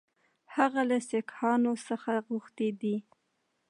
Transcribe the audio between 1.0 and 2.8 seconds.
سیکهانو څخه غوښتي